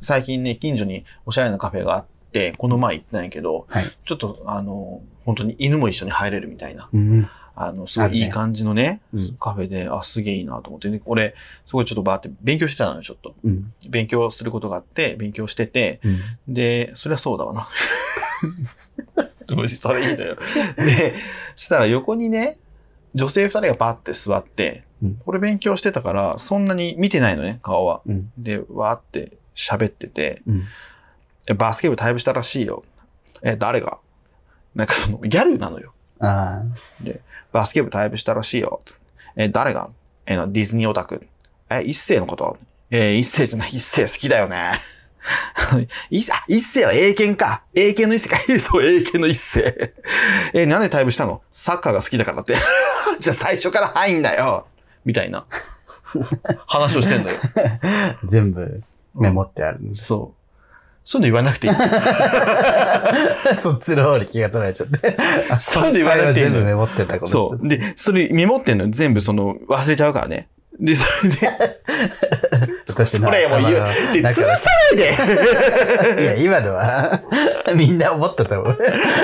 [0.00, 3.84] 最近ね、近所におしゃれなカフェがあって、この前行ったんやけど、はい。
[4.04, 7.28] ちょっと、あの、本当に犬も一緒に入れるみたいな、うん。
[7.54, 11.34] あの、すごいいい感じのね、うんカフェで、あ、すげえいいなと思って、で俺、
[11.66, 13.34] すごいちょっとバーって勉強してたのよ、ちょっと。
[13.44, 13.72] うん。
[13.88, 16.54] 勉強することがあって、勉強してて、うん。
[16.54, 17.68] で、そりゃそうだわな。
[19.46, 20.36] どうしそれいいのよ。
[20.76, 21.12] で、
[21.54, 22.58] そしたら横にね、
[23.14, 28.02] 女性二人がバーって座って、うんこれ勉強してたから、そんなに見てないのね、顔は。
[28.06, 28.32] うん。
[28.36, 30.64] で、わーって喋ってて、うん。
[31.48, 32.84] えバスケ部退部したらしいよ。
[33.42, 33.98] え、誰が？
[34.74, 35.92] なんかその、ギャルなのよ。
[36.20, 36.62] あ
[37.52, 38.82] バスケ部退部したらしいよ。
[39.36, 39.90] え、誰が？
[40.26, 41.26] え、ディズニーオタク。
[41.70, 42.58] え、一世のこと？
[42.90, 44.72] え、一世じゃない、一世好きだよね。
[46.08, 47.62] 一あ一世は英検か。
[47.74, 48.38] 英検の一世か。
[48.58, 49.94] そう、英検の一世。
[50.54, 51.42] え、なんで退部したの？
[51.52, 52.54] サッカーが好きだからって。
[53.20, 54.66] じゃあ最初から入んだよ。
[55.04, 55.46] みたいな。
[56.66, 57.38] 話をしてんだよ。
[57.82, 58.18] あ。
[58.24, 58.82] 全部
[59.14, 60.06] メモってあるんです。
[60.06, 60.40] そう。
[61.04, 61.72] そういうの言わなくていい。
[63.58, 65.16] そっちの方に気が取られちゃって。
[65.50, 67.68] あそういうの言わなくていいの全部メモってた、この人そう。
[67.68, 70.48] で、それメモってんの全部その忘れちゃうからね。
[70.78, 71.36] で、それで、
[73.04, 73.72] 私のそれも言う。
[74.12, 77.20] で、潰さないで いや、今のは、
[77.74, 78.78] みんな思ってたもん。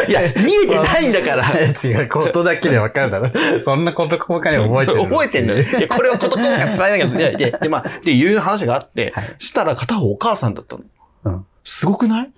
[0.08, 1.44] いや、見えてないんだから。
[1.60, 3.30] 違う、ことだけでわかるだろ。
[3.62, 5.02] そんなこと細かに覚えてる。
[5.02, 5.62] 覚えてんのよ。
[5.62, 7.30] いや、これをこと細かに伝えなきゃ。
[7.38, 10.82] いや、で、まあ、っていう話があって、はいしたら片方お母さんだったの。
[11.24, 11.46] うん。
[11.64, 12.30] すごくない？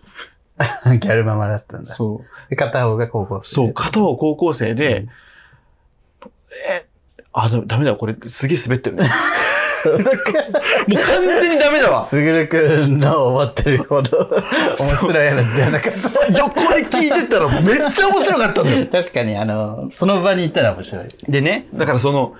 [0.98, 1.86] ギャルママだったんだ。
[1.86, 2.50] そう。
[2.50, 3.54] で、片方が高校生。
[3.54, 5.06] そう、片方高校生で、
[6.70, 6.86] え、
[7.32, 9.08] あ、だダメだ、これすげえ滑ってるね。
[9.82, 10.02] そうか。
[10.02, 10.14] もう
[10.94, 12.02] 完全にダメだわ。
[12.02, 14.18] すぐるくんの思ってるほど
[14.78, 16.38] 面白い話ではなかった。
[16.38, 18.86] 横で聞いてたらめっちゃ面白かったんだよ。
[18.90, 21.04] 確かに、あの、その場にいたら面白い。
[21.28, 22.34] でね、だからその、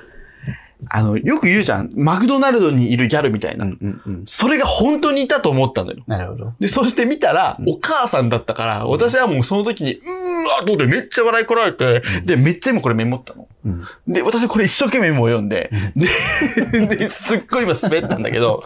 [0.91, 1.91] あの、よく言うじゃん。
[1.97, 3.65] マクドナルドにいるギャルみたいな。
[3.65, 4.23] うんうんうん。
[4.27, 6.05] それが本当にいたと思ったのよ。
[6.07, 6.55] なるほど。
[6.61, 13.49] で、そして見たら、お母さんだったから、私はもうその時に、うーわーと思ってめっちゃ笑いこられて、で、めっちゃ今これメモったの。
[13.65, 13.85] うん。
[14.07, 18.61] で、私はこれ一生懸命メモを読んで、で、で すっごい今滑ったんだけど、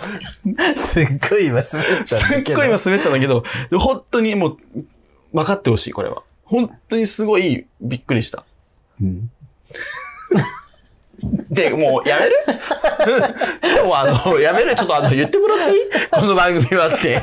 [0.76, 2.58] すっごい今滑ったんだすっけど。
[2.58, 4.58] ごい今滑ったんだけど、で本当にもう、
[5.32, 6.22] 分かってほしい、これは。
[6.44, 8.44] 本当にすごいびっくりした。
[9.00, 9.30] うん。
[11.50, 12.32] で、もうやめる？
[13.76, 14.74] でもあの、やめる？
[14.74, 15.80] ちょっとあの、言ってもらっていい？
[16.10, 17.20] この番組はって。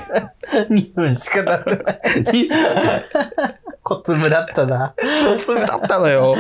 [0.69, 3.05] 2分しかなってない。
[3.83, 4.93] コツムだったな。
[5.43, 6.35] それだったのよ。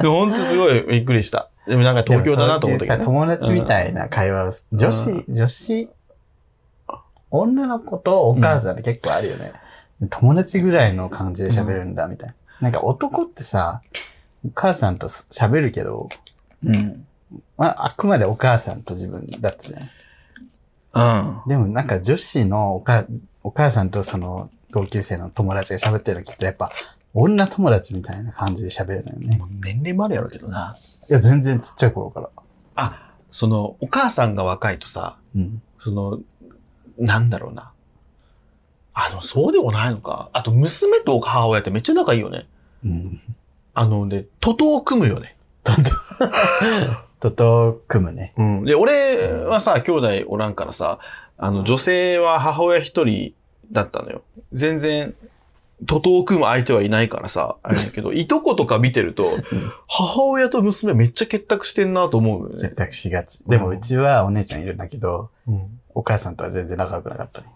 [0.00, 1.48] でも本当すごいびっくりした。
[1.66, 5.88] でもなんか東京だなと思ったけど、でもそういうさ友達みたいな会話をす、女子、女子、
[7.30, 9.52] 女の子とお母さんって結構あるよね。
[10.10, 12.34] 友達ぐらいの感じで喋るんだ、みたいな。
[12.60, 13.82] なんか男ってさ、
[14.46, 16.08] お母さんと喋るけど、
[16.64, 17.06] うん。
[17.56, 19.90] まあ、あくまでお母さんと自分だったじゃん。
[20.94, 21.48] うん。
[21.48, 23.04] でもなんか女子のおか
[23.42, 26.72] お母さんとその同級生の友達が喋ってるの聞くとやっぱ
[27.14, 29.40] 女友達みたいな感じで喋るのよね。
[29.62, 30.76] 年齢もあるやろうけどな。
[31.08, 32.30] いや、全然ちっちゃい頃から。
[32.76, 35.62] あ、その、お母さんが若いとさ、うん。
[35.80, 36.20] その、
[36.98, 37.72] なんだろうな。
[38.92, 40.28] あの、そうでもないのか。
[40.32, 42.46] あと、娘と母親ってめっちゃ仲いいよね。
[42.84, 43.20] うん。
[43.78, 45.36] あの、で、徒党を組むよね。
[45.62, 45.82] とと、
[47.20, 48.34] とと組むね。
[48.36, 48.64] うん。
[48.64, 50.98] で、俺はさ、兄弟おらんからさ、
[51.36, 53.34] あの、女性は母親一人
[53.70, 54.22] だったのよ。
[54.52, 55.14] 全然、
[55.86, 59.24] 徒党を組む相手はいないからさ、あれだけど、 いとことか見てると、
[59.86, 62.74] 母親と娘めっちゃ結託してんなと思うよね選。
[62.74, 63.44] 択しがち。
[63.44, 65.80] でもうちはお姉ちゃんいるんだけど、うん。
[65.94, 67.46] お母さんとは全然仲良くなかったね。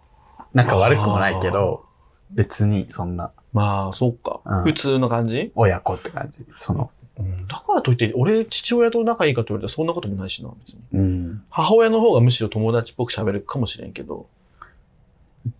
[0.55, 1.83] 仲悪くもないけど、
[2.31, 4.41] 別にそんなまあ、そっか。
[4.45, 5.53] うん普通の感じ？
[5.55, 6.45] 親子って感じ。
[6.55, 7.47] その、うん。
[7.47, 10.81] だからといって、俺、父親と仲いいかと言われたらそんなこともないしな、別に。
[10.95, 11.43] うん。
[11.51, 14.27] 母親の方がむしろ友達っぽく喋るかもしれんけど、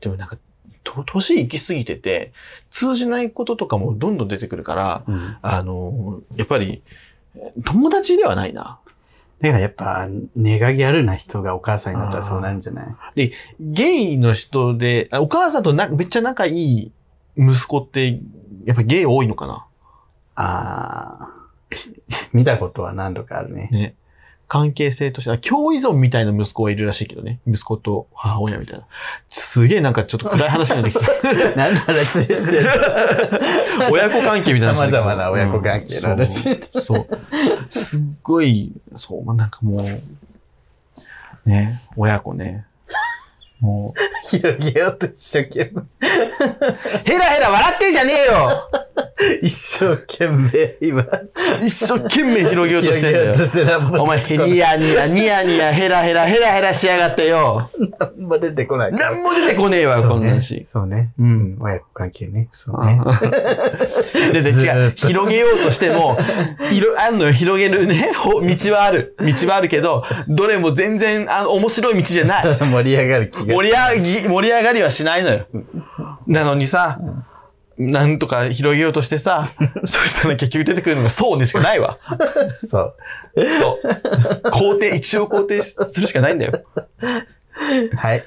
[0.01, 0.39] でもなんか、
[0.85, 2.33] と、年行き過ぎてて、
[2.71, 5.37] 通じないこととかもどんどん出てくるから、うん。
[5.43, 6.83] あの、やっぱり、
[7.65, 8.79] 友達ではないな。
[9.41, 13.31] だからやっぱ、ネガギャルな人がお母さんになったらそうなるんじゃない？
[13.59, 16.93] ゲイの人で、あお母さんとなめっちゃ仲いい
[17.37, 18.19] 息子って、
[18.65, 19.67] やっぱゲイ多いのかな？
[20.35, 21.29] ああ、
[22.33, 23.69] 見たことは何度かあるね。
[23.73, 23.95] ね。
[24.49, 27.41] 関係性として、あ共依存みたいな息子はいるらしいけどね。
[27.47, 28.85] 息子と母親みたいな。
[29.31, 31.33] すげえなんかちょっと暗い話になってきた。
[31.57, 32.71] 何の話してる
[33.91, 34.91] 親子関係みたいな話。
[34.93, 36.81] 様々な親子関係の話うんそう。
[36.81, 37.09] そう
[37.71, 42.67] すっごい、そう、まあなんかもう、ね、親子ね。
[43.63, 45.83] もう、広げようと一生懸命。
[47.05, 48.69] ヘラヘラ笑ってんじゃねえよ
[49.41, 51.07] 一生懸命、今。
[51.63, 57.71] 一生懸命広げようとしてんだよお前、ニヤニヤ、ニヤニヤ、ヘラヘラ、ヘラヘラしやがってよ。
[58.01, 58.93] なんも出てこない。
[58.93, 60.65] なんも出てこねえわ、こんなんし。
[60.65, 61.13] そうね。
[61.19, 61.59] ううんん。
[61.61, 62.49] 親子関係ね。
[62.51, 63.01] そうね。
[64.33, 64.93] で、で、違う。
[64.97, 66.19] 広げようとしても、
[66.73, 69.15] いろ、あんのよ、広げるね、ほ道はある。
[69.21, 72.59] 道はあるけど、どれも全然、あの、面白い道じゃない。
[72.59, 75.47] 盛り上がる気が盛り上がり、盛り上がりはしないのよ。
[76.27, 76.99] なのにさ、
[77.79, 79.47] なんとか広げようとしてさ、
[79.85, 81.97] そしたら結局出てくるのがそうねしかないわ。
[82.55, 82.95] そう。
[83.59, 83.87] そう。
[84.51, 86.53] 肯定、一応肯定するしかないんだよ。
[87.97, 88.25] はい。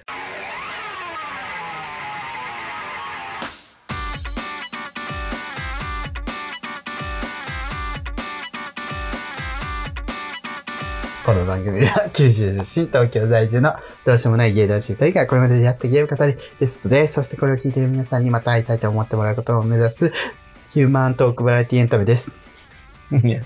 [11.25, 13.73] この番組は九州出身、東京在住の
[14.05, 20.13] どうしようもない芸男子2人がこれまで出会ったゲーム語りゲストで、そしてこれを聞いている皆さんにまた会いたいと思ってもらうことを目指す
[20.69, 22.31] ヒューマントークバラエティエンタメです。
[23.11, 23.41] いや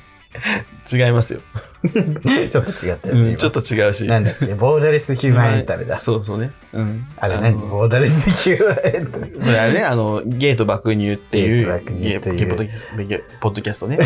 [0.91, 1.39] 違いますよ。
[2.51, 3.21] ちょっと違ったよね。
[3.21, 4.03] うん、ちょっと違うし。
[4.05, 5.97] 今なんだっけボーダレスヒューマンエンタメだ。
[5.97, 6.51] そうそうね。
[6.73, 7.07] うん。
[7.17, 7.55] あれ何？
[7.55, 9.31] のボーダレスヒューマンエンタメ。
[9.37, 13.97] それあれね、あの、ゲート爆乳っていう、ゲート爆乳というポッドキャストゲポッドキャストね。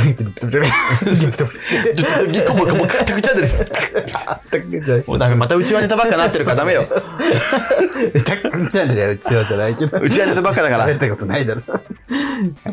[4.74, 5.36] ギです。
[5.36, 6.86] またうちはネタばっかなってるからダメよ。
[6.86, 10.00] タックチャンネルはうちわじゃないけど。
[10.00, 11.62] うちはネタばっかだから喋ったことないだろ。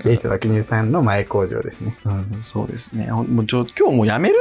[0.04, 1.96] ゲート爆乳さんの前工場ですね。
[2.04, 3.10] うん、そうですね。
[3.10, 4.36] もうちょ今日もうやめる？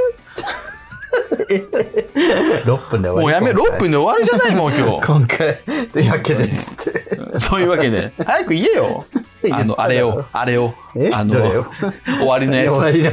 [2.65, 3.41] 6分で終わり。
[3.41, 5.01] もうやめ、6分で終わりじゃないもう今日。
[5.07, 5.61] 今回。
[5.91, 7.17] というわけで、つって。
[7.49, 9.05] というわけで、早く言えよ。
[9.51, 10.73] あの、あれを、あれを。
[10.95, 11.11] え？
[11.13, 12.75] あの終わりのやつ。
[12.75, 13.09] 終わりの。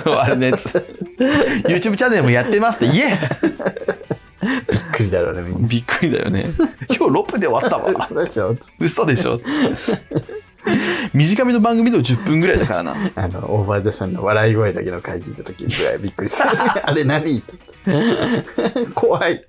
[0.00, 0.84] 終わりのやつ。
[1.64, 3.18] YouTube チャンネルもやってますって言え
[4.42, 5.68] びっくりだろうね、みんな。
[5.68, 6.46] びっくりだよね。
[6.88, 8.04] 今日6分で終わったわ。
[8.04, 9.40] 嘘でしょ嘘でしょ。
[11.14, 12.96] 短めの番組でも10分ぐらいだからな。
[13.14, 16.50] あの、オーバーザさんの笑い声だけの回聞いた時ぐらいびっくりした。
[16.88, 17.42] あれ何
[18.94, 19.46] 怖い。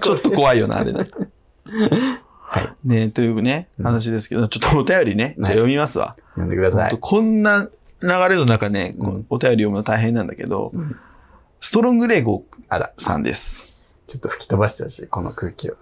[0.00, 1.06] ちょっと怖いよな、あれな。
[2.50, 2.68] はい。
[2.84, 6.16] ねというね、話ですけど、ちょっとお便りね、じゃあ読みますわ。
[6.30, 6.96] 読んでください。
[6.98, 7.68] こんな
[8.00, 8.94] 流れの中ね、
[9.28, 10.96] お便り読むの大変なんだけど、うん
[11.60, 12.44] ストロングレイゴ
[12.98, 13.82] さんです。
[14.06, 15.76] ちょっと吹き飛ばしてほしい、この空気を。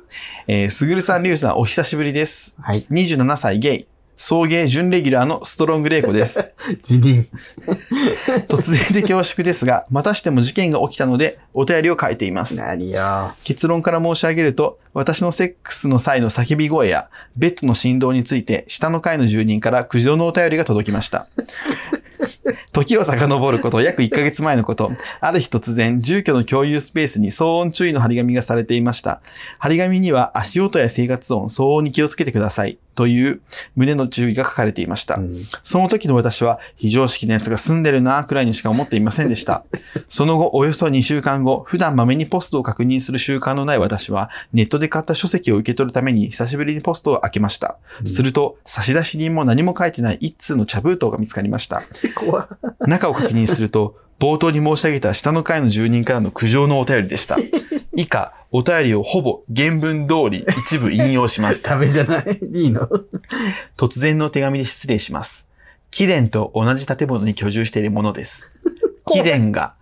[0.49, 2.56] えー、すぐるさん、りゅうさん、お久しぶりです。
[2.58, 2.87] はい。
[2.91, 6.50] 27歳ゲイ、送迎準レギュラーのストロングレイコです。
[6.82, 7.28] 辞任。
[8.48, 12.56] 突然で恐縮ですが、またしても事件が起きたので、お便りを書いています。
[12.56, 13.34] 何よ。
[13.44, 21.26] 結論から申し上げると、私のセックスの際の叫び声や、ベッドの振動について、下の階の住人から苦情のお便りが届きました。
[22.72, 24.90] 時を遡ること約1ヶ月前のこと、
[25.20, 29.20] ある日突然、住居の共有スペースに騒音注意の張り紙がされていました。
[29.58, 32.78] 張り紙には足音や生活音、騒音に気をつけてください。
[32.96, 33.40] という
[33.76, 35.14] 胸の注意が書かれていました。
[35.14, 39.64] うんその時の私は非常識な奴が住んでるなくらいにしか思っていませんでした。
[40.08, 47.78] その後、およそ2週間後、普段まめにポストを確認する習慣のない私は、ネットで買った書籍を受け取るために久しぶりにポストを開けました。
[48.04, 51.82] すると、差出人も何も書いてない一通の茶封筒が見つかりました。
[52.87, 57.36] 中を確認すると、冒頭に申し上げた下の階の住人からの苦情のお便りでした。
[57.96, 61.62] 以下、お便りをほぼ原文通り一部引用します。
[61.64, 62.38] ダメじゃない？
[62.52, 62.88] いいの？
[63.76, 65.46] 突然の手紙で失礼します。
[65.90, 68.50] 貴殿と同じ建物に居住しているものです。
[69.12, 69.74] 貴殿が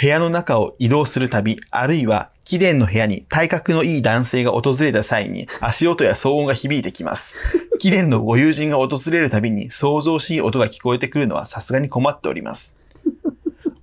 [0.00, 7.36] 部屋の中を移動するたび、あるいは貴殿の部屋に体格のいい男性が訪れた際に足音や騒音が響いてきます。
[7.78, 12.74] 貴殿のご友人が訪れるたびに想像しい音が聞こえてくるのはさすがに困っております。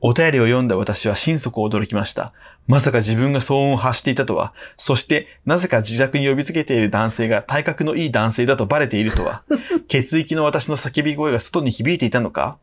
[0.01, 2.33] お便りを読んだ私は心底驚きました。
[2.67, 9.43] まさか自分が騒音を発していたとは、そしてなぜか自宅に呼びつけている男性が体格のいい男性だとバレているとは、
[9.89, 12.57] 血液の私の叫び声が外に響いていたのか。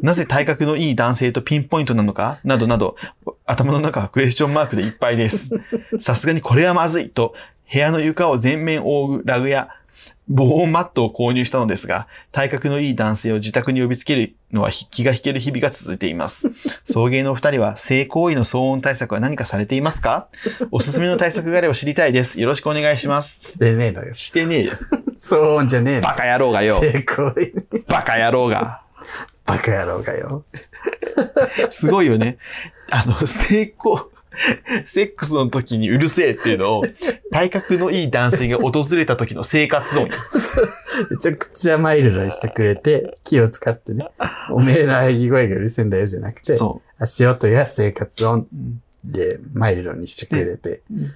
[0.00, 2.38] なぜ体格のいい男性とピンポイントなのか？
[2.44, 2.96] などなど、
[3.44, 5.50] 頭の中はクエスチョンマークでいっぱいです。
[5.98, 7.34] さすがにこれはまずいと、
[7.70, 9.68] 部屋の床を全面覆うラグや
[10.28, 16.50] 防音マットを購入したのですが、体格のいい男性を自宅に呼びつけるのは気が引ける日々が続いています。
[16.84, 20.28] 送迎のお二人は性行為の騒音対策は何かされていますか？
[20.70, 22.40] おすすめの対策があれば知りたいです。
[22.40, 23.40] よろしくお願いします。
[23.44, 24.14] してねえのよ。
[24.14, 24.72] してねえよ。
[25.18, 26.00] そうじゃねえの。
[26.02, 26.80] バカ野郎がよ。
[26.80, 27.34] 成功。
[27.88, 28.82] バカ野郎が。
[29.44, 30.44] バカ野郎がよ。
[31.70, 32.38] すごいよね。
[32.90, 34.10] あの、成功、
[34.84, 36.84] セックスの時にうるせえっていうのを、
[37.32, 40.14] 体格のいい男性が訪れた時の生活音よ。
[41.10, 44.06] めちゃくちゃマイルドにしてくれて、気を使ってね。
[44.50, 48.46] おめえの喘ぎ声がうるせえんだよじゃなくて、そ足音や生活音
[49.04, 51.14] でマイルドにしてくれてうん、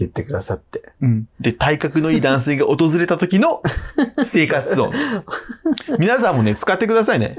[0.00, 0.92] 言ってくださって。
[1.02, 1.28] うん。
[1.40, 3.62] で、体格のいい男性が訪れた時の
[4.24, 4.92] 生活音。
[5.98, 7.38] 皆さんもね、使ってくださいね。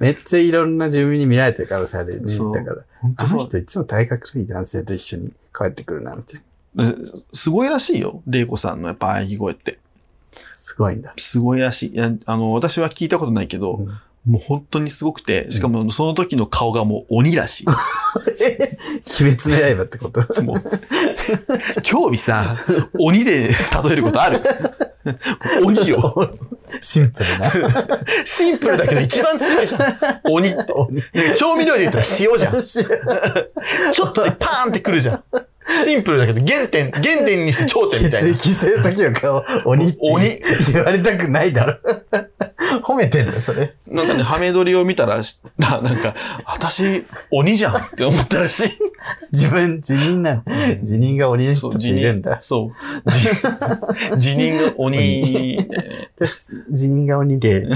[0.00, 2.22] めっちゃいろんな住民に見られてる可能性ある。
[2.26, 2.82] そうだから。
[3.00, 6.40] 本あの人いつも体格のいい男性と一緒に帰ってくるな、みたい
[6.74, 6.94] な。
[7.32, 8.22] すごいらしいよ。
[8.26, 9.78] 玲子さんのやっぱ喘ぎ声って。
[10.56, 11.14] すごいんだ。
[11.16, 11.90] すごいらしい。
[11.90, 17.66] いや、あの、私は聞いたことないけど、うんもう本当にすごくて、しかもその時の顔がもう鬼らしい。
[19.20, 20.20] 鬼滅の刃ってこと？
[20.44, 22.58] もう、興味さ、
[22.98, 23.54] 鬼で例
[23.92, 24.40] えることある？
[25.62, 26.30] 鬼よ。
[26.80, 27.52] シンプルな。
[28.24, 29.82] シンプルだけど一番強いじゃん。
[30.30, 30.64] 鬼って。
[31.36, 32.54] 調味料で言ったら塩じゃん。
[33.92, 35.24] ちょっとでパーンってくるじゃん。
[35.84, 38.34] シンプルだけど原点、原点にして頂点みたいな。
[38.34, 40.40] 血液性の時の顔、鬼って鬼
[40.72, 41.78] 言われたくないだろ。
[42.82, 43.74] 褒めてんだよ、それ。
[43.86, 46.14] なんかね、ハメ撮りを見たら、しななんか、
[46.46, 48.70] 私、鬼じゃんって思ったらしい。
[49.32, 50.42] 自分、辞任なの。
[50.82, 52.40] 辞任が鬼の人っているんだ。
[52.40, 52.72] そ
[53.06, 53.10] う。
[54.18, 57.74] じ辞任が鬼、え私、辞任が鬼で、ー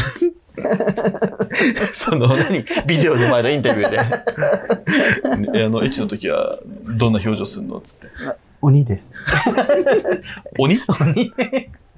[1.95, 2.65] その、何？
[2.87, 6.59] ビデオの前のインタビューで、ねあの、エッチの時は、
[6.97, 7.81] どんな表情すんの？
[7.81, 8.09] つって。
[8.61, 9.13] 鬼です。
[10.59, 10.79] 鬼？
[11.01, 11.33] 鬼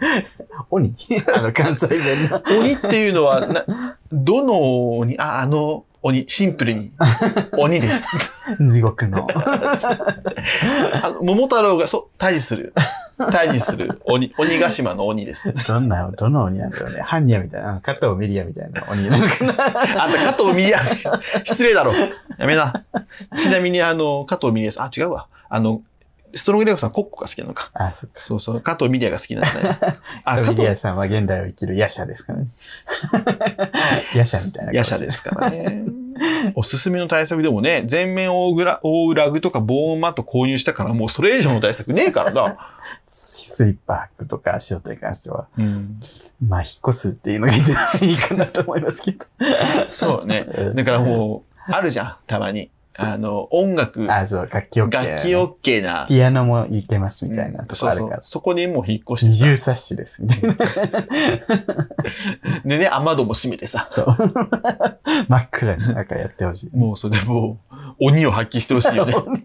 [0.70, 0.94] 鬼？
[1.36, 2.42] あの、関西弁の。
[2.58, 5.18] 鬼っていうのは、な、どの鬼？
[5.18, 6.92] あ、あの鬼、シンプルに。
[7.58, 8.06] 鬼です。
[8.68, 9.26] 地獄の。
[11.02, 12.72] あの、桃太郎が、そう、退治する。
[13.18, 15.52] 退治する鬼、鬼ヶ島の鬼です。
[15.52, 17.00] どんな、どの鬼なんだろうね。
[17.02, 20.04] ハンニャみたいな、加藤ミリアみたいな鬼なのかな。
[20.04, 20.80] あんた、加藤ミリア、
[21.44, 21.92] 失礼だろ。
[22.38, 22.84] やめな。
[23.36, 24.80] ちなみに、あの、加藤ミリアです。
[24.80, 25.26] あ、違うわ。
[25.50, 25.82] あの、
[26.34, 27.70] ストロングレオさん、コッコが好きなのか。
[27.74, 28.20] あ、そっか。
[28.20, 29.78] そうそう、加藤ミリアが好きなんだね。
[30.24, 32.46] あ、加ミリ藤アさんは現代を生きる夜叉ですからね。
[34.14, 34.72] 夜叉みたいな。
[34.72, 35.84] 夜叉ですからね。
[36.54, 42.58] おすすめの対策でもね、全面覆うグラ、覆うラグとかボーンマット購入したから、もうそれ以上の対策ねえからな。
[43.06, 46.00] スリッパ履くとか足音に関しては、うん。
[46.46, 49.26] まあ、引っ越すっていうのが一番いいかなと思いますけど。
[49.88, 50.46] そうね。
[50.56, 52.70] うんだからもう、あるじゃん、たまに。
[52.92, 56.06] そうあの、音楽、あ、そう、楽器 OK、楽器 OK な。
[56.08, 58.22] ピアノもいけますみたいなとこそうそうあるから。。
[58.24, 59.46] そこにもう引っ越二してさ。
[59.46, 60.56] 重冊子ですみたいな。
[62.66, 63.88] でね、雨戸も閉めてさ。
[63.92, 64.06] そう
[65.28, 66.76] 真っ暗になんかやってほしい。
[66.76, 69.14] もうそれでもう、鬼を発揮してほしいよね。
[69.24, 69.40] 鬼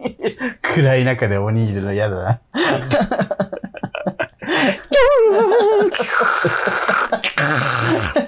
[0.64, 2.32] 暗い中で鬼いるの嫌だな。
[2.32, 2.42] っ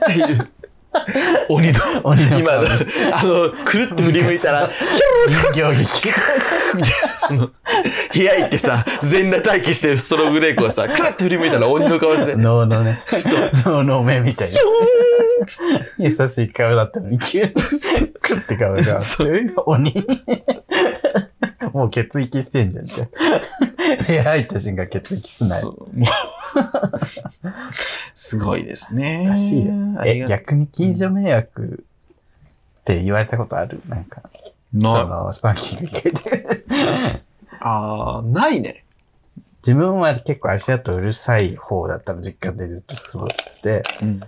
[0.05, 0.56] ていう。
[1.49, 4.69] 鬼の、鬼の今、あの、くるって振り向いたら、
[5.53, 6.13] 人形劇。
[7.27, 7.49] その
[8.13, 14.59] 部屋行ってさ、全裸待機してるストロングレイコがさ、くるって振り向いたら鬼の顔して、脳のね、そう脳の目みたいな。
[15.97, 18.99] 優しい顔だったのに、急に、クッて顔が、
[19.65, 19.93] 鬼。
[21.77, 22.85] もう血液してんじゃん。
[22.85, 25.61] じゃあ部屋入った瞬間血液すなよ。
[25.61, 26.07] そうもう
[28.15, 29.25] すごいですね。
[29.27, 31.83] らしいよえ、逆に近所迷惑
[32.81, 33.79] って言われたことある？
[33.87, 34.23] なんか、
[34.73, 37.23] そなの、スパンキング以外で。
[37.59, 38.83] あーないね。
[39.57, 44.21] 自分は結構足跡うるさい方だったの、実家でずっと過ごして、うん。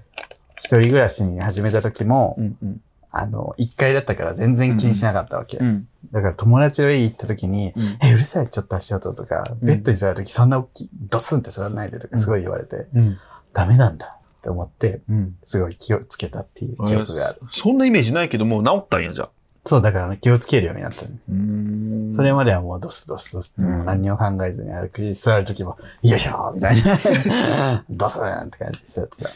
[0.58, 2.82] 一人暮らしに始めた時も、うんうん。
[3.12, 5.58] あの、一階だったから全然気にしなかったわけ。
[5.58, 5.88] うん。
[6.12, 7.98] だから友達の家行った時に、うん。
[8.02, 13.18] え、うるさい、ちょっと足音とか、うんベッドに座る時そんな大きい、ドスンって座らないでとかすごい言われて、うん。
[13.54, 15.36] ダメなんだって思って、うん。
[15.44, 17.42] すごい気をつけたっていう記憶がある。
[17.50, 19.30] そんなイメージないけど、もう治ったんや、じゃあ。
[19.66, 22.14] そう、だからね、気をつけるようになったね。
[22.14, 27.84] それまではもうドスドスドスって、何にも考えずに歩くし、座る時も、よいしょーみたいな。
[27.90, 29.30] ドスーンって感じで座ってた。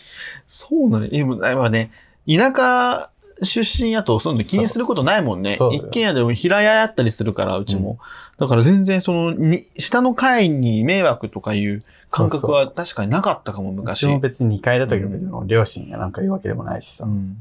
[0.48, 1.10] そうなんや。
[1.12, 1.92] 今今ね、
[2.28, 3.10] 田舎
[3.42, 5.56] 出身やと、そういうの気にすることないもんね。
[5.56, 8.00] 一軒家でも平屋やったりするから、うちも。
[8.38, 14.02] だから全然その、に、下の階に迷惑とかいう感覚は確かになかったかも、う昔。
[14.02, 17.08] ちも別に2階だったけど、別に両親がなんか言うわけでもないしさう。
[17.08, 17.38] ん。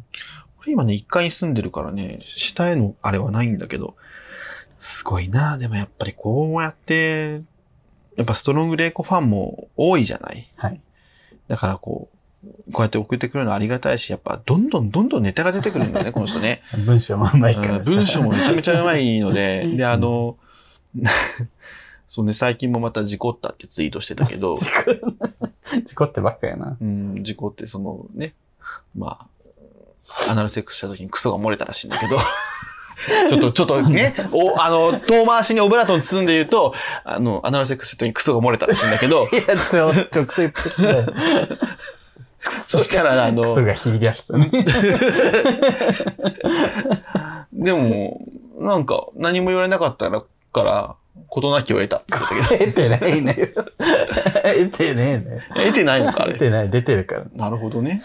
[0.60, 3.94] 俺今ね、1階に住んでるからね、下へのあれはないんだけど、
[4.78, 7.42] すごいなでもやっぱりこうやって、
[8.16, 10.80] やっぱストロングレイコファンも多いじゃないはい。
[11.48, 12.16] だからこう、
[12.72, 16.62] こうやって送ってくるのありがたいし、やっぱどんどんどんどんネタが出てくるんだよね、 この人ね。
[16.84, 17.90] 文章もうまいからさ。
[17.90, 20.36] うん文章もめちゃめちゃうまいので、 で、あの、
[22.08, 26.76] そうね、最近もまた事故ったってツイートしてたけど、事故、ってばっかやな。
[26.80, 28.34] うん、事故ってそのね、
[28.96, 29.26] ま
[30.26, 32.18] あ、アナルセックスした時にクソが漏れたらしいんだけど、
[33.30, 40.52] ちょっと、ちょっとね、お、あの、遠回しにオブラートに包んで言うと、あの、アナルセックスした時にクソが漏れたらしいんだけど、いや、ちょ、直接
[42.66, 44.50] そしたら、あのク、ソが切り出したね。
[47.52, 48.20] でも、
[48.58, 50.24] なんか、何も言われなかったか
[50.62, 50.96] ら、
[51.28, 53.34] 事なきを得たって言ってたけ得てないね。
[53.34, 55.46] 得てねえね。
[55.54, 55.62] ど。
[55.62, 56.32] 得てないのか、あれ。
[56.32, 57.24] 得てない、出てるから。
[57.34, 58.02] なるほどね。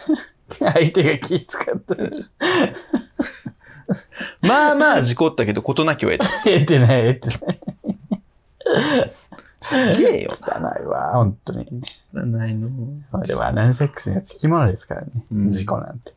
[0.50, 2.10] 相手が気使ったら。
[4.41, 6.27] まあまあ事故ったけど、事なきを得た。
[6.44, 7.60] 得てない、得てない。
[9.59, 11.81] すげえよ汚いわ、 本当に。
[12.13, 12.23] な。
[12.25, 12.69] ないの。
[13.11, 15.07] まあでもアナルセックスにはつきものですからね。
[15.31, 16.13] うん事故なんて。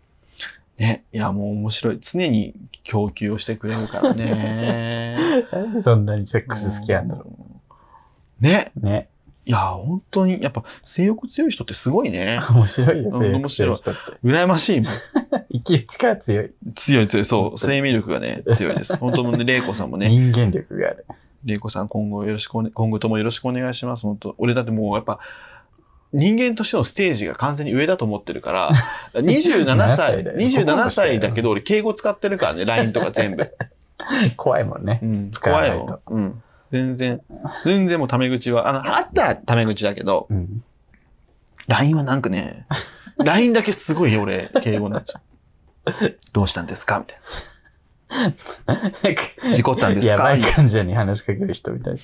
[0.78, 1.04] ね。
[1.12, 1.98] いや、もう面白い。
[2.00, 5.16] 常に供給をしてくれるからね。
[5.52, 7.26] なんでそんなにセックス好きなんだろ
[8.40, 8.72] ね。
[8.76, 8.80] う。
[8.80, 9.08] ね。
[9.46, 12.40] いや、本当に、やっぱ性欲強い人ってすごいね。
[12.50, 14.00] 面白いよ、うん性欲してる人って。
[14.22, 14.92] 羨ましいもん。
[15.52, 16.50] 生きる力強い。
[16.74, 17.24] 強い強い。
[17.24, 17.58] そう。
[17.58, 18.96] 生命力がね、強いです。
[18.96, 21.06] 本当もね、玲子さんもね、人間力がある。
[21.44, 24.02] 玲子さん今後よろしくおね、今後ともよろしくお願いします。
[24.02, 25.18] 本当俺だってもうやっぱ、
[26.12, 28.70] 人間としてのステージが完全に上だと思ってるから、
[29.14, 33.50] 27 7歳歳、だよ27歳だけど俺敬語使ってるからね、LINE とか全部。
[34.36, 35.06] 怖いもんねう。
[35.06, 36.02] ん、使わないと怖いよ。
[36.08, 36.42] うん。
[36.72, 37.20] 全然、
[37.64, 40.62] 全然もうタメ口は、あの、あったらタメ口だけど、うん。
[41.68, 42.66] LINE はなんかね、
[43.24, 45.20] LINE だけすごい俺、敬語になっちゃ
[45.86, 45.90] う。
[46.32, 46.98] どうしたんですか？
[46.98, 47.22] みたいな。
[49.54, 52.00] 事故ったんですやばい患者に話しかける人みたいな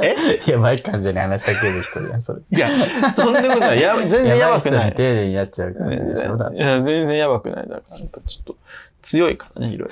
[0.00, 0.14] え？
[0.14, 0.52] な。
[0.52, 2.40] やばい患者に話しかける人じゃん、それ。
[2.50, 2.70] いや、
[3.14, 3.80] そんなことない。
[3.80, 5.08] や全然やばくないやばい人に。
[5.08, 6.36] 丁寧にやっちゃう感じでしょ？
[6.36, 7.68] だいや、全然やばくない。
[7.68, 8.56] だから、やっぱちょっと、
[9.02, 9.90] 強いからね、いろい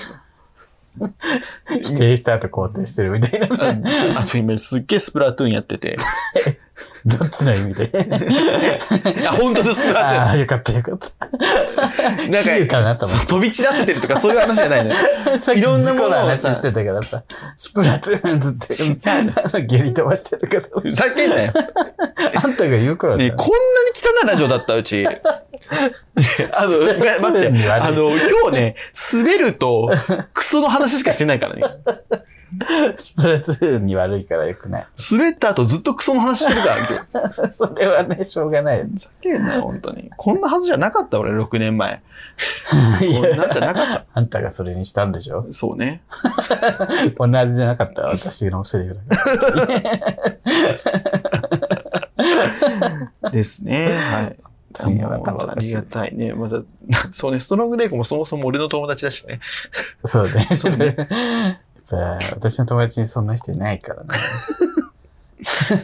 [1.82, 3.46] 否定した後肯定してるみたいな。
[3.49, 4.18] ろ。
[4.18, 5.96] あと今すっげえスプラトゥーンやってて。
[7.04, 7.85] どっちの意味で？
[9.21, 12.28] いや、本当です、スプラああ、よかったよかった。
[12.28, 14.97] なん比喩かな飛び散らせてるとかそういう話じゃないのよ。
[15.33, 15.38] て。
[15.38, 17.23] さっきいろんなもの話してたからさ、
[17.57, 19.33] スプラトゥーンずって、あの
[19.66, 21.52] 下痢飛ばしてるけど、ふざけんなよ。
[22.43, 25.07] あんたが言うからだねよこんなに汚いラジオだった、うち。
[25.07, 27.71] あの、待って。
[27.71, 28.76] あの、今日ね、
[29.12, 29.90] 滑ると、
[30.33, 31.62] クソの話しかしてないからね。
[32.96, 34.87] スプラトゥーンに悪いからよくない。
[35.12, 36.68] 滑った後ずっとクソの話してるか
[37.42, 37.50] ら。
[37.52, 38.82] それはね、しょうがない。
[38.82, 40.11] ふざけんなよ、本当に。
[40.16, 42.02] こんなはずじゃなかった、俺、6年前。
[43.02, 45.42] いこんなじゃなかっあんたがそれにしたんでしょ？
[45.44, 45.52] た。
[45.52, 46.02] そうね。
[47.16, 48.94] こんな味じゃなかった私のセリフ
[53.23, 53.30] だ。
[53.30, 53.92] ですね。
[53.96, 54.37] はい。
[54.76, 56.32] ありがたいね。
[56.32, 56.56] また、
[57.12, 59.38] そうね、ストロングレイコもそもそも俺の友達だしね。
[60.04, 60.49] そうね。
[60.56, 60.97] そうね
[61.90, 64.08] やっぱ私の友達にそんな人いないからね。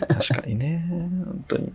[0.09, 0.85] 確かにね。
[0.89, 1.73] 本当に。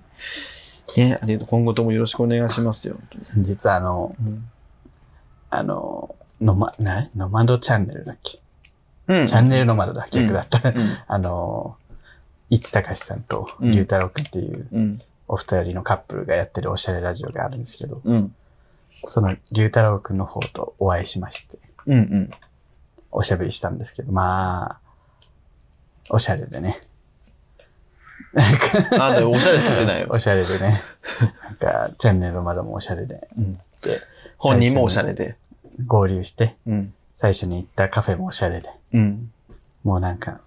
[0.97, 1.47] ね、ありがとう。
[1.49, 2.95] 今後ともよろしくお願いしますよ。
[3.11, 4.41] 本先日あの、当に
[5.49, 8.39] あの、ノマ、なノマドチャンネルだっけ、
[9.07, 9.27] うん。
[9.27, 10.69] チャンネルノマドだ、逆だった。
[10.69, 10.97] うん。
[11.07, 11.75] あの、
[12.49, 15.01] 市隆さんとうん龍太郎くんっていううん。
[15.27, 18.35] お二人のカップルがやってるおしゃれラジオがあるんですけど、うん。
[19.07, 21.57] その龍太郎くんの方とお会いしまして、
[21.87, 21.93] うん。
[21.93, 22.31] うん。
[23.15, 24.79] おしゃべりしたんですけど、まあ、
[26.09, 26.81] おしゃれでね。
[28.33, 30.07] なんかあ、でもおしゃれ作ってないよ。
[30.09, 30.83] おしゃれでね。
[31.43, 33.27] なんか、チャンネルの窓もおしゃれで。
[33.37, 34.01] うんで、
[34.37, 35.37] 本人もおしゃれで。
[35.85, 36.93] 合流して、うん。
[37.13, 38.69] 最初に行ったカフェもおしゃれで。
[38.93, 39.31] うん。
[39.83, 40.41] もうなんか、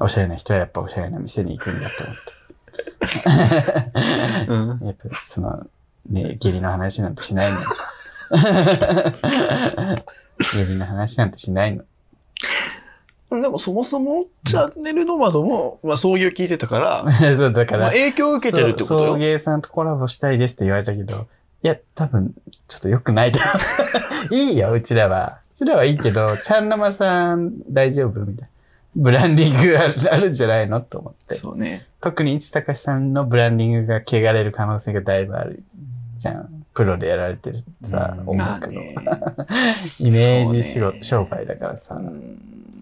[0.00, 2.16] おしゃれな人はやっぱおしゃれな店に行くんだと思っ
[4.46, 4.78] うん。
[4.80, 4.86] て。
[4.86, 5.66] やっぱその、
[6.10, 7.58] ね、下痢の話なんてしないの。
[10.40, 11.84] 下痢の話なんてしないの。
[13.42, 17.04] でもそもそもチャンネルノマドも、 まあ、創業聞いてたから、
[17.36, 19.18] そう、だから、まあ、影響を受けてるってことそう送よ。
[19.18, 21.26] 迎さんとコラボしたいですって言われたけど、
[21.62, 22.34] いや、多分、
[22.68, 23.40] ちょっと良くないと。
[24.30, 25.38] いいよ、うちらは。
[25.54, 28.48] うちらはいいけど、ちゃんなまさん大丈夫みたいな。
[28.96, 31.34] ブランディングあるあるんじゃないのと思って。
[31.34, 31.86] そうね。
[32.00, 35.64] 特に市高さんのブランディングが汚れる可能性がだいぶある
[36.16, 36.53] じゃん。
[36.74, 38.28] プロでやられてるさ、うん。
[38.30, 38.82] 音楽の。
[38.94, 39.02] ま
[40.00, 41.94] イメージしろ、商売だからさ。
[41.94, 41.98] う。
[42.00, 42.38] ん。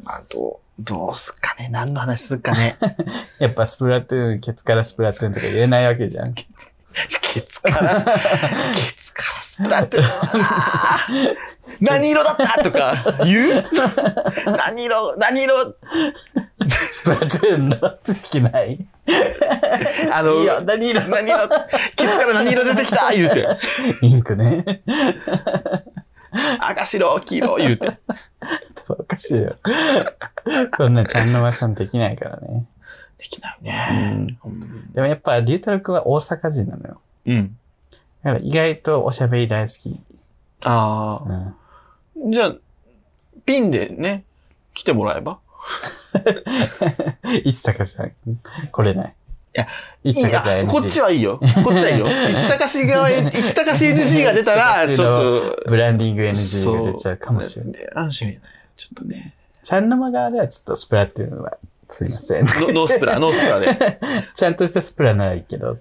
[0.06, 1.68] あと、どうすっかね。
[1.70, 2.76] 何の話するかね。
[3.38, 6.32] やっぱスプラトゥーン、ケツからスプラトゥーンとか言えないわけじゃん。
[6.34, 6.46] ケ
[7.42, 8.10] ツから、ケ
[8.98, 11.36] ツからスプラトゥーン。
[11.80, 12.62] 何色だった？
[12.62, 12.94] とか。
[13.24, 13.64] 言う？
[14.58, 15.54] 何色、何色？
[16.90, 18.84] スプラトゥーンの知識ない？
[20.12, 21.08] あの、いいよ、何色？
[21.08, 21.48] 何色、
[21.96, 23.10] ケツから何色出てきた？
[23.12, 23.46] 言うて。
[24.02, 24.82] インクね。
[26.60, 27.98] 赤白、黄色言うて。
[28.88, 29.56] おかしいよ。
[30.76, 32.66] そんなちゃんのまさんできないからね。
[33.18, 34.38] できないね。
[34.44, 34.92] うん。
[34.92, 37.00] でもやっぱ、龍太郎くんは大阪人なのよ。
[37.26, 37.56] うん。
[38.24, 40.00] だから意外とおしゃべり大好き。
[40.64, 41.54] ああ。
[42.16, 42.32] うん。
[42.32, 42.54] じゃあ、
[43.46, 44.24] ピンでね、
[44.74, 45.38] 来てもらえば？
[47.44, 48.12] いつたかさん、
[48.70, 49.14] 来れない。
[49.54, 49.68] いや、
[50.04, 51.38] いつたかさんこっちはいいよ。
[51.64, 52.06] こっちはいいよ。
[52.30, 55.70] 市高し側へ、市高し NG が出たら、ちょっと。
[55.70, 57.90] ブランディング NG が出ちゃうかもしれない。
[57.94, 58.40] 安心ね。
[58.76, 59.34] ちょっとね。
[59.62, 62.46] ちゃんのま側ではちょっとスプラトゥーンはすいません。
[62.46, 63.98] ノノースプラ、ノースプラで。
[64.34, 65.78] ちゃんとしたスプラならいいけど。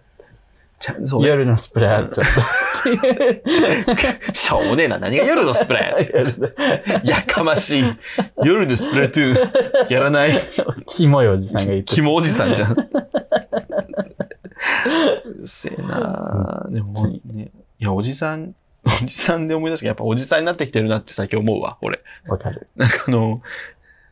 [1.21, 2.25] 夜のスプラちょっ
[4.33, 4.97] しょうもねえな。
[4.97, 5.95] 何が夜のスプラや。
[5.95, 6.01] と。
[6.01, 6.55] 夜
[7.03, 7.83] やかましい。
[8.43, 9.93] 夜のスプラトゥーン。
[9.93, 10.33] やらない。
[10.87, 12.71] キモいおじさんが言ってキモおじさんじゃん。
[15.25, 21.99] うるせえなでも本ね、いや、おじさん、おじさんで思い出したけど、やっぱおじさんになってきてるなって最近思うわ、俺。
[22.27, 22.67] わかる。
[22.75, 23.41] なんかあの、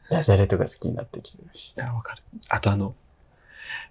[0.09, 1.73] ダジャレとか好きになってきてるし。
[1.77, 2.23] いや、わかる。
[2.49, 2.95] あとあの、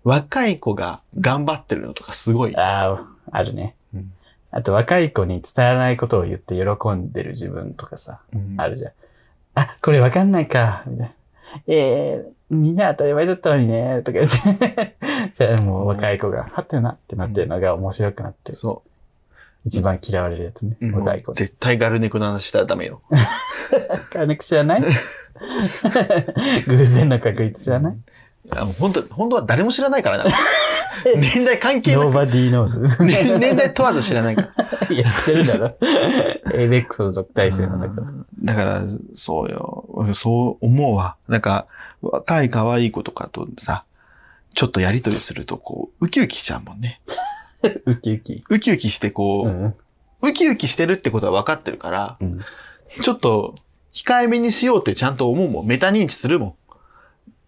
[0.05, 2.57] 若い子が頑張ってるのとかすごい。
[2.57, 3.75] ああ、あるね。
[3.95, 4.13] うん
[4.51, 8.93] あと若い子に伝わらないことを言って喜んでる自分とかさ、うんあるじゃん。
[9.57, 11.13] あ、これわかんないか、みたいな。
[11.67, 14.97] ええみんな当たり前だったのにね、とか言って。
[15.37, 18.57] じゃあもう若い子が、はってなってなってるのが面白くなってる。
[18.57, 18.83] そ
[19.67, 20.77] 一番嫌われるやつね。
[20.81, 20.99] う。
[20.99, 21.45] 若い子で。
[21.45, 23.03] 絶対ガルネコの話したらダメよ。
[24.11, 24.83] カーネク知らない？
[26.67, 27.99] 偶然の確率知らない？
[28.79, 30.25] 本当本当は誰も知らないからな。
[31.17, 33.05] 年代関係なく、?Nobody knows.
[33.05, 34.89] 年 年代問わず知らないから。
[34.91, 35.77] いや、知ってるだろ。
[36.53, 38.07] ABEX の特待生なんだから。
[38.43, 38.83] だから、
[39.15, 40.13] そうよ。
[40.13, 41.17] そう思うわ。
[41.29, 41.67] なんか、
[42.03, 43.85] 若い可愛い子とかとさ、
[44.55, 47.01] ちょっとやりとりすると、こう、ウキウキしちゃうもんね。
[47.87, 48.45] ウキウキ。
[48.49, 49.75] ウキウキして、こう、うん。
[50.23, 52.41] ウキウキしてるってことは分かってるから、うん。
[53.03, 53.55] ちょっと、
[53.93, 55.67] 控えめにしようってちゃんと思うもん。
[55.67, 56.57] メタ認知するも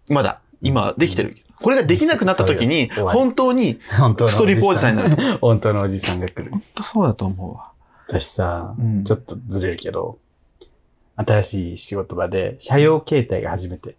[0.09, 0.13] ん。
[0.13, 1.37] まだ、今、できてる。
[1.61, 5.37] これができなくなった時に、本当に、本当のストリープおじさんになると。
[5.39, 6.51] 本当のおじさんが来る。
[6.51, 7.71] 本当そうだと思うわ。
[8.07, 10.17] 私さ、うんちょっとずれるけど、
[11.15, 13.95] 新しい仕事場で、車用携帯が初めて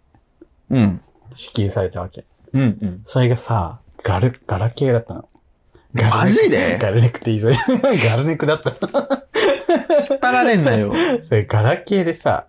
[0.69, 1.01] うん。
[1.35, 2.25] 支給されたわけ。
[2.53, 3.01] うん、うん。
[3.03, 5.29] それがさ、ガル、ガラケーだったの。
[5.93, 6.77] ガルネクマジで？
[6.79, 7.53] ガルネクって言いそう。
[8.09, 8.69] ガルネクだった。
[8.71, 8.75] 引
[10.15, 10.93] っ張られんなよ。
[11.23, 12.47] それガラケーでさ、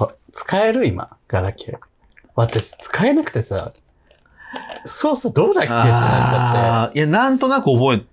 [0.00, 1.78] あ使える今、ガラケー。
[2.34, 3.72] 私、使えなくてさ、
[4.84, 5.92] 操作どうだっけってなっちゃっ
[6.86, 8.04] あーいや、なんとなく覚え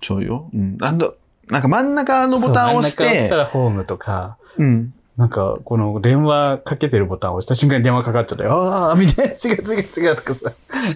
[0.00, 0.48] ちゃうよ。
[0.52, 0.78] うん。
[0.78, 1.12] なんだ、
[1.48, 2.46] なんか真ん中のて。
[2.48, 4.94] ボタンを押しそう真ん中押したて、らホームとか、うん。
[5.16, 10.52] なんか、この電話かけてるボタンを押した瞬間に電話かかっちゃって、ああみたいな、 違う違う違うとかさ、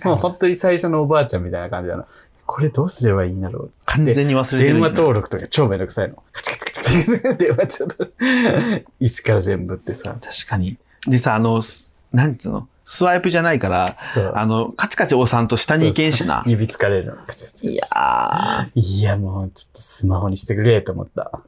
[0.09, 2.07] もう本当に最初のおばあちゃんみたいな感じなの。
[2.47, 3.71] これどうすればいいんだろう。
[3.87, 4.75] 完全に忘れてる。
[4.75, 6.23] 電話登録とか超めんどくさいの。
[6.33, 8.07] カチカチカチカチカチ電話ちょっと、
[9.01, 10.15] 一から全部ってさ。
[10.21, 10.77] 確かに。
[11.07, 14.33] でさ、あの、すなんつうの、スワイプじゃないから、そう。
[14.37, 16.43] あの、カチカチ押さんと下に行けんしな。
[16.47, 17.13] 指疲れるの。
[17.27, 21.31] カチカチカチいやいや、もうちょっとスマホにしてくれと思った。
[21.35, 21.39] ー。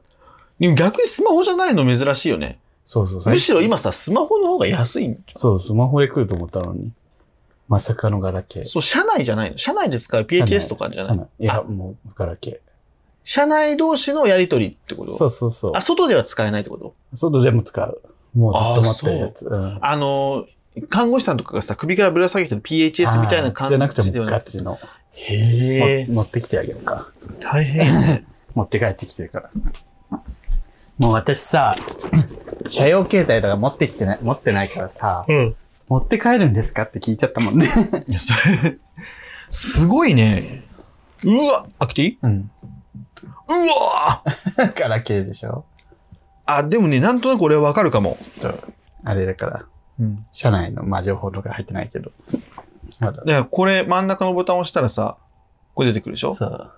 [0.59, 2.59] でも逆にスマホじゃないの珍しいよね。
[2.85, 3.21] そうそう。
[3.25, 6.91] むしろ今さ、スマホの方が安いんそう、スマホで来ると思ったのに。
[7.67, 8.65] まさかのガラケー。
[8.65, 9.57] そう、車内じゃないの。
[9.57, 11.27] 車内で使う PHS とかじゃない？
[11.39, 12.61] いや、もうガラケ
[13.23, 15.05] 車内同士のやりとりってこー。
[15.05, 15.11] と？
[15.11, 15.81] そうそうそうあ、。
[15.81, 16.95] 外では使えないってこと？
[17.13, 18.01] 外でも使う。
[18.33, 19.45] もうずっと持ってるやつ。
[19.47, 20.45] うんあの、
[20.89, 24.79] 看護師さんとかがさ、首からぶら下げてる PHS みたいな感じじゃなくてもガチの。
[25.13, 27.09] へも持ってきてあげるか。
[27.39, 28.25] 大変。
[28.53, 29.49] 持って帰ってきてるから。
[30.97, 31.75] もう私さ、
[32.67, 35.55] 車用携帯とか持ってきてない、持ってないからさ、うん。
[35.87, 37.67] 持って帰るんですかって聞いちゃったもんね。
[38.07, 38.77] いや、それ、
[39.51, 40.63] すごいね。
[41.23, 42.17] うわ、開けていい？
[42.21, 42.51] うん。
[43.47, 44.23] うわ
[44.75, 45.65] ガラケーでしょ？
[46.45, 48.17] あ、でもね、なんとなく俺はわかるかも。
[48.19, 48.63] ちょっと、
[49.03, 49.65] あれだから、
[49.99, 50.25] うん。
[50.31, 52.11] 車内の、まあ、情報とか入ってないけど。
[52.99, 53.17] まだ。
[53.19, 55.17] だからこれ真ん中のボタンを押したらさ、
[55.75, 56.33] これ出てくるでしょ？
[56.33, 56.71] そう。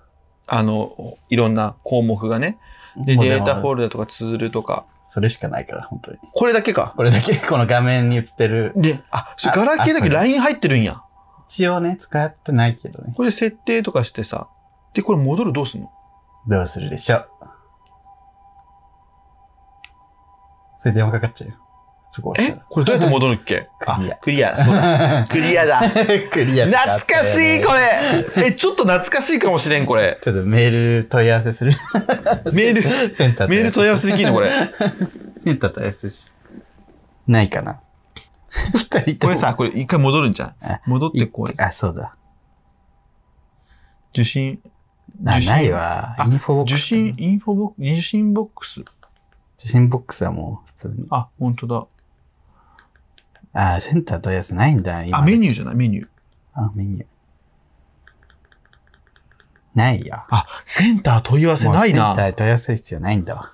[0.46, 2.58] あの、いろんな項目がね。
[3.06, 4.84] で、データフォルダとかツールとか。
[5.02, 6.18] それしかないから、本当に。
[6.32, 6.94] これだけか？
[6.96, 8.72] これだけ、 この画面に映ってる。
[8.76, 11.02] で、あ、それあガラケーだけあ LINE 入ってるんや。
[11.48, 13.12] 一応ね、使ってないけどね。
[13.16, 14.46] これ設定とかしてさ。
[14.94, 15.90] で、これ戻るどうすんの？
[16.46, 17.28] どうするでしょう。
[20.76, 21.56] それ電話かかっちゃうよ。
[22.12, 22.62] そこ押したら。
[22.62, 22.64] え？
[22.68, 23.68] これどうやって戻るっけ？
[23.78, 24.58] クリアあクリア。
[24.62, 25.26] そうだ。
[25.30, 25.80] クリアだ。
[26.30, 27.80] クリア懐かしいこれ。
[28.42, 30.18] れえ、ちょっと懐かしいかもしれん、これ。
[30.22, 31.72] ちょっとメール問い合わせする。
[32.52, 34.50] メール、センターメール問い合わせできんのこれ？
[35.38, 36.30] センター問い合わせし。
[37.28, 37.80] ないかな。
[38.74, 40.80] 二人ともこれさ、これ一回戻るんじゃんあ。
[40.86, 41.54] 戻ってこれ。
[41.58, 42.16] あ、そうだ。
[44.12, 44.58] 受信、
[45.22, 45.52] な受信？
[45.52, 46.16] ないわ。
[46.18, 46.72] あインフォボックス。
[46.74, 48.80] 受信、インフォボックス、受信ボックス。
[48.80, 51.06] 受信ボックスはもう普通に。
[51.10, 51.86] あ、本当だ。
[53.52, 55.18] あ、センター問い合わせないんだ、今。
[55.18, 56.08] あ、メニューじゃない、メニュー。
[56.54, 57.06] あ、メニュー。
[59.74, 60.24] ないよ。
[60.30, 62.16] あ、センター問い合わせないなセン。
[62.16, 63.52] ター問い合わせる必要ないんだわ。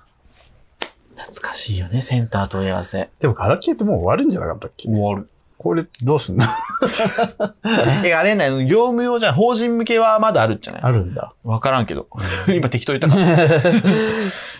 [1.15, 3.09] 懐かしいよね、センター問い合わせ。
[3.19, 4.87] でもガラケーってもう終わるんじゃなかったっけ？
[4.89, 5.29] 終わる。
[5.57, 6.45] これどうすんの？
[8.05, 9.33] え、あれね、業務用じゃん。
[9.33, 10.81] 法人向けはまだあるんじゃない？
[10.83, 11.33] あるんだ。
[11.43, 12.07] わからんけど。
[12.53, 13.33] 今適当言ったから。
[13.33, 13.35] い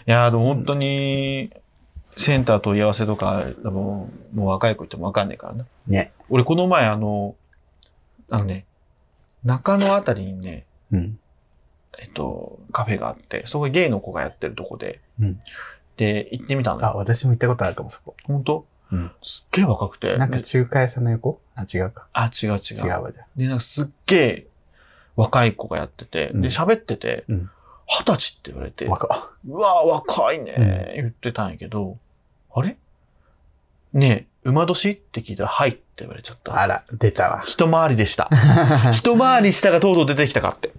[0.08, 1.52] やーでも本当に、
[2.17, 5.65] センター問い合わせとか、もう若い子言ってもわかんないからな。
[5.88, 6.12] ね。
[6.30, 7.36] 俺この前あの、
[8.30, 8.65] あのね、
[9.45, 11.19] 中野あたりにね、うん。
[11.99, 15.39] えっと、カフェがあって、そこゲイの子がやってるとこで、うん
[15.95, 16.97] で、行ってみたのあ、よ。
[16.97, 18.15] 私も行ったことあるかも、そこ。
[18.25, 18.65] 本当？
[18.91, 19.12] うん。
[19.23, 20.15] すっげえ若くて。
[20.15, 21.41] なんかで中華屋さんの横？
[21.56, 22.08] あ、違うか。
[22.13, 22.58] あ、違う違う。
[22.86, 23.27] 違うわ、じゃあ。
[23.36, 24.47] で、なんかすっげえ
[25.15, 27.49] 若い子がやってて、うんで、喋っててうん、
[27.88, 31.97] 二十歳って言われて、若うわ若いね、言ってたんやけど、
[32.60, 32.78] あれ？
[33.93, 34.91] ねえ、馬年？
[34.91, 36.60] って聞いたら、はいって言われちゃった。
[36.60, 37.43] あら、出たわ。
[37.46, 38.30] 一回りでした。
[38.91, 40.70] 一回り下がとうとう出てきたかって。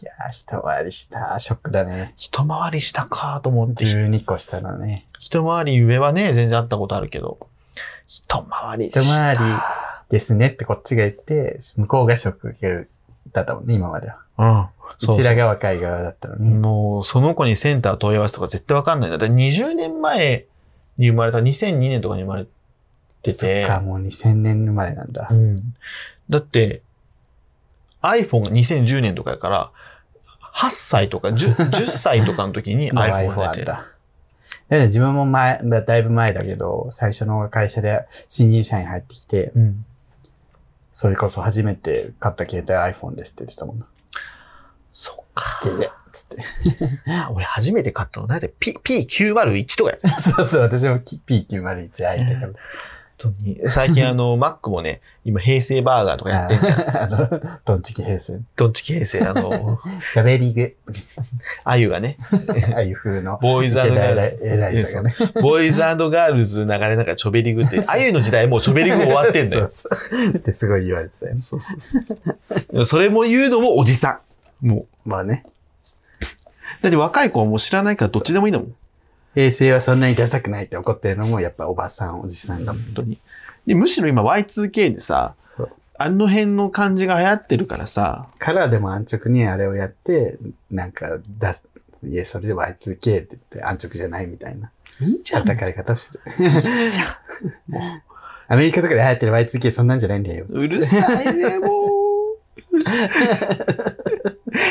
[0.00, 1.38] いやー、一回りした。
[1.38, 2.14] ショックだね。
[2.16, 5.06] 一回り下かと思って、12個下だね。
[5.18, 7.38] 一回り上はね、全然会ったことあるけど、
[8.06, 9.00] 一回り下。
[9.00, 9.40] 一回り
[10.08, 12.90] ですねってこっちが言って、向こうがショック受ける。
[13.32, 14.18] だったもんね、今までは。
[14.38, 14.68] うん。
[15.00, 16.54] うちらが若い側だったのに。
[16.54, 19.18] もう、その子にセンター問い合わせとか絶対わかんないんだ。
[19.18, 20.46] て20年前
[20.96, 22.50] に生まれた、2002年とかに生まれて
[23.22, 25.34] て、そっか、もう2000年生まれなんだう。
[25.34, 25.56] ん。
[26.28, 26.82] だって、
[28.02, 29.70] iPhone が2010年とかやから、
[30.54, 33.72] 8歳とか 10, 10 歳とかの時に iPhone が出て。
[34.86, 39.84] 自分も前、まあだいぶ前だけど、最初の会社で新入社員入ってきて、うん。
[40.92, 43.86] それこそ初めて買った携帯 iPhone ですって言ってたもんな。
[44.98, 45.60] そっか。
[46.12, 46.44] つって。
[47.30, 49.98] 俺初めて買ったの、なんで P、P901 とかや。
[50.18, 52.46] そうそう、私も P901 入ったから。
[52.46, 52.54] 本
[53.16, 57.02] 当に最近あの、 Mac もね、今平成バーガーとかやってんじゃん。
[57.02, 58.40] あの、ドンチキ平成。
[58.56, 59.78] どっち平成、あの、
[60.12, 60.74] 喋りぐ。
[61.62, 62.18] あゆがね、
[62.74, 63.38] ああいう風の。
[63.40, 65.14] ボーイズガールズ、偉いさがね。
[65.40, 69.68] ボーイズガールズ流れながらちょべりぐって、あゆの時代もうちょべりぐ終わってんだよ。
[69.68, 72.14] そうそうってすごい言われてたよそうそうそ
[72.72, 72.84] う。
[72.84, 74.27] それも言うのもおじさん。
[74.62, 75.08] もう。
[75.08, 75.44] まあね。
[76.82, 78.74] だって若い子はもう知らないからどっちでもいいんだもん。
[79.34, 82.82] 平成はそんなにダサくないって怒ってるのもやっぱおばさん、おじさんだもん。
[82.82, 83.18] 本当に。
[83.66, 85.70] で、むしろ今 Y2K でさ、そう。
[85.96, 90.38] あの辺の感じが流行ってるからさ、からでも安直にあれをやって、
[90.70, 91.66] なんか出す。
[92.04, 94.70] いや、それで Y2K って言って安直じゃないみたいな。
[95.00, 95.42] いいじゃん。
[95.42, 96.22] 叩かれ方をしてる。
[98.50, 100.46] アメリカとかで流行ってる Y2K そんなんじゃないんだよ。
[100.48, 101.98] うるさいね、もう。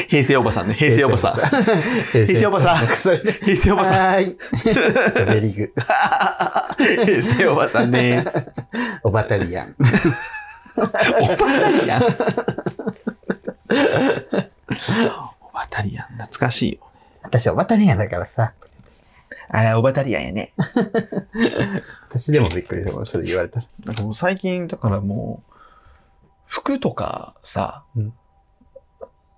[0.07, 1.33] 平成おばさんね、平成おばさん。
[2.11, 2.87] 平成おばさん。
[2.87, 3.97] 平成おばさん。
[3.97, 4.37] はーい。
[5.25, 5.73] ベリグ。
[7.05, 8.25] 平成おばさんね。
[9.03, 9.75] オバタリアン。
[10.77, 12.03] おばたりやん。
[15.41, 16.79] おばたりやん、懐かしいよ。
[17.23, 18.53] 私オバタリアンだからさ。
[19.49, 20.53] あれ、おばたりやんやね。
[22.09, 23.65] 私でもびっくりしたそれ言われたら。
[23.85, 25.53] なんかもう最近、だからもう、
[26.45, 28.13] 服とかさ、うん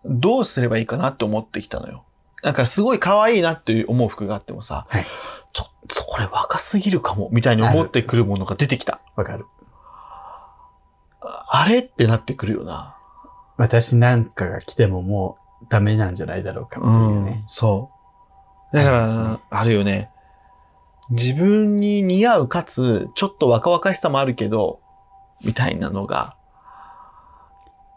[0.06, 2.04] どうすればいいかなって思ってきたのよ。
[2.44, 5.06] なんかすごい可愛いなって思う服があってもさ、はい
[5.52, 9.02] ちょっとこれ若すぎるかも、みたいに思ってくるものが出てきた。
[9.16, 9.46] わかる。
[11.22, 12.96] あれってなってくるよな。
[13.58, 17.44] 私なんかが来てももうダメなんじゃないだろうかっていうね。
[17.48, 17.92] そ
[18.72, 18.78] う。
[18.78, 20.10] だかありますねら、あるよね。
[21.10, 24.80] 自分に似合うかつ、ちょっと若々しさもあるけど、
[25.44, 26.36] みたいなのが、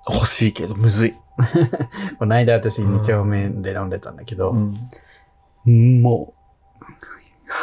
[0.09, 1.15] 欲しいけど、むずい。
[2.19, 6.03] この間私2丁目で飲んでたんだけど、うん。
[6.03, 6.35] も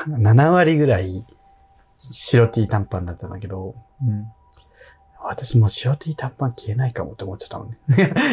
[0.07, 1.25] う、7割ぐらい
[1.97, 4.25] 白 T 短パンだったんだけど、うん。
[5.21, 7.77] 私もう白 T 短パン消えないかもって思っちゃったのね。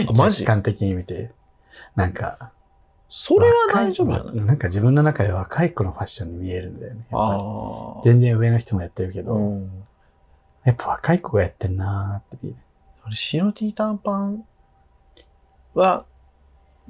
[0.09, 0.39] あマジ？
[0.45, 1.33] 客観的に見て。
[1.95, 2.53] なんか、
[3.09, 4.27] それは大丈夫じゃない？
[4.29, 7.07] 若なんか自分の中で若い子のファッションに見えるんだよね。
[7.11, 8.11] やっぱり。
[8.11, 9.85] 全然上の人もやってるけど、うん。
[10.65, 12.59] やっぱ若い子がやってんなーって見える。
[13.07, 14.45] 俺白 T 短パン
[15.77, 16.05] は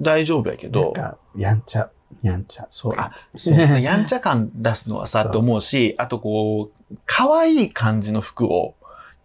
[0.01, 1.89] 大丈夫やけど、なんか、やんちゃ、
[2.21, 2.67] やんちゃ。
[2.71, 8.75] そう、あ、そう、 やんちゃ感出すのはさ、と思うし、あとこう、可愛い感じの服を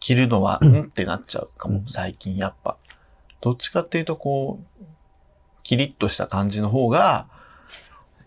[0.01, 2.77] 着るのは、ううんんってなっちゃうかも、うん最近やっぱ。
[3.41, 4.85] どっちかっていうとこう、
[5.63, 7.27] キリッとした感じの方が、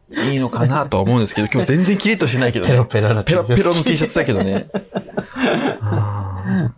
[0.09, 2.85] いいのかなとは思うんですけど、今日全然キリッとしないけどペロね。
[2.89, 3.01] ペ。
[3.01, 4.67] ロペロの T シャツだけどね。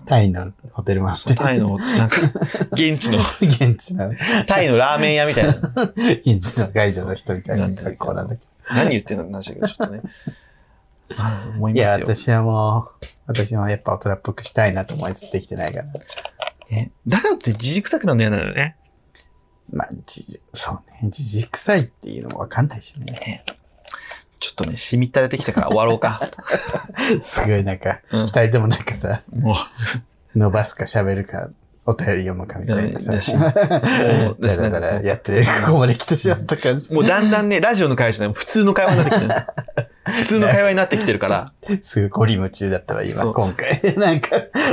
[0.07, 2.21] あタイのホテルマンーそうタイの、なんか、
[2.71, 4.13] 現地の、現地の、
[4.47, 5.53] タイのラーメン屋みたいな。
[6.25, 8.51] 現地のガイドの人みたいな格好なんだけど。
[8.69, 10.01] 何言ってんのって話だけど、ちょっとね。
[11.17, 12.05] あ思いいや、ますよ。
[12.15, 15.85] 私はもう、私もやっぱ大人っぽくしたいなと思いつつできてないから。
[16.69, 18.75] ねだからって自臭くなるの嫌なのよね。
[19.71, 21.09] まあ、じそうね。
[21.09, 23.43] じじくさいっていうのもわかんないしね。
[24.39, 26.19] ちょっとね、しみったれてきたから終わろうか。
[27.21, 29.57] すごいなんか、うん二人ともなんかさ、も
[30.35, 31.49] 伸ばすか喋るか、
[31.85, 33.11] お便り読むかみたいなさ。
[33.11, 36.89] もうだからやってる、ここまで来てしまった感じ。
[36.91, 39.31] う、もうだんだんね、ラジオの会社でも普通の会話になってきてる。
[40.07, 43.81] 普通の会話になってきてるから、 すぐゴリ夢中だったわ、今、今回。
[43.97, 44.29] なんか、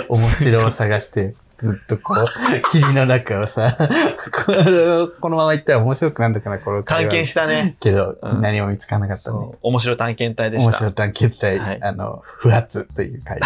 [0.09, 2.27] 面白を探して、ずっとこう、
[2.73, 3.77] 霧の中をさ、
[4.47, 7.77] このこのまま行ったら面白くなるのかな、この探検したね。
[7.81, 9.38] けど、うん何も見つからなかったね。
[9.62, 10.67] 面白探検隊でした。
[10.67, 13.40] 面白探検隊、はいあの、不発という回。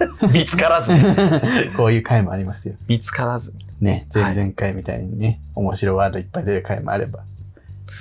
[0.32, 1.72] 見つからずね。
[1.76, 2.74] こういう回もありますよ。
[2.88, 3.52] 見つからず。
[3.80, 7.20] ね、前々回みたいにね、面白ワードいっぱい出る回もあれば、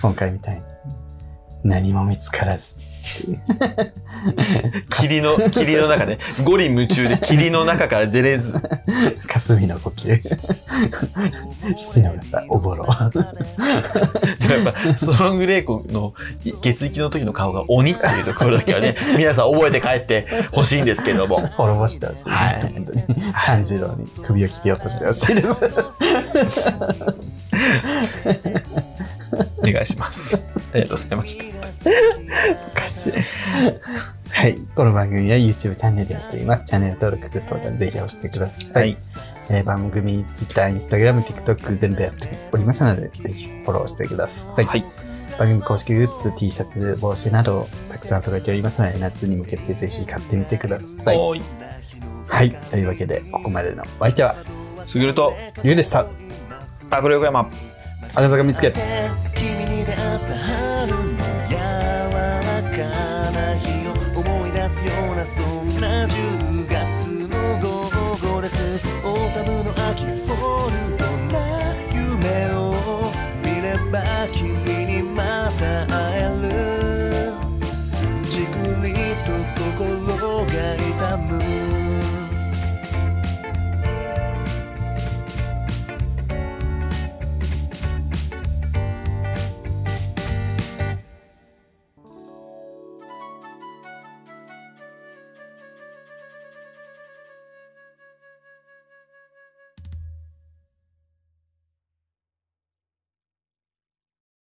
[0.01, 0.61] 今回みたいに、
[1.63, 2.75] 何も見つからず。
[4.89, 8.59] 霧の、霧の中で、ゴリ夢中で霧の中から出れず。
[9.27, 10.19] 霞の呼吸。
[11.75, 12.85] 七の型、おぼろ。
[12.85, 12.91] で
[14.47, 16.13] もやっぱ、ストロングレイコの
[16.61, 21.39] 血液の時の顔が鬼っていうところだけはね、 皆さん覚えて帰ってほしいんですけども。
[21.39, 22.31] 滅ぼしてほしい、ね。
[22.31, 23.03] はい本当に。
[23.45, 25.61] 炭治郎に首を切り落としてほしいです。
[29.63, 30.35] お願いします。
[30.73, 31.43] ありがとうございました。
[32.67, 33.13] おかしい。
[34.29, 34.57] はい。
[34.75, 36.65] この番組は YouTube チャンネルでやっています。
[36.65, 38.73] チャンネル登録、グッドボタンぜひ押してください。
[38.73, 38.97] はい。
[39.49, 44.65] えー番組、Twitter、Instagram、TikTok 全部やっておりますので、ぜひフォローしてください。
[44.65, 44.83] はい。
[45.39, 51.17] 番組公式グッズ、T シャツ、帽子などたくさん揃えておりますので、夏に向けてぜひ買ってみてください。
[51.17, 51.43] おーい。
[52.27, 52.51] はい。
[52.51, 54.35] というわけで、ここまでのお相手は、
[54.87, 56.05] すぐると、ゆうでした。
[56.89, 57.49] パクロ横山。
[58.13, 58.73] 赤坂見つけ。